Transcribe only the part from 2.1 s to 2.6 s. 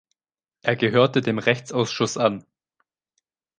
an.